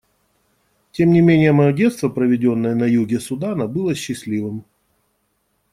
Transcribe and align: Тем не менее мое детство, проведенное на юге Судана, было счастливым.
Тем 0.93 1.11
не 1.13 1.21
менее 1.21 1.51
мое 1.51 1.73
детство, 1.73 2.09
проведенное 2.09 2.73
на 2.73 2.85
юге 2.85 3.19
Судана, 3.19 3.67
было 3.67 3.93
счастливым. 3.93 4.65